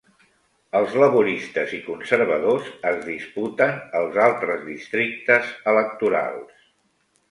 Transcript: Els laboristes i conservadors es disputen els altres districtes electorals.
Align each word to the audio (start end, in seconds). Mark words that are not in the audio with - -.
Els 0.79 0.95
laboristes 1.03 1.75
i 1.81 1.81
conservadors 1.91 2.73
es 2.95 2.99
disputen 3.11 3.79
els 4.03 4.21
altres 4.27 4.69
districtes 4.75 5.57
electorals. 5.77 6.71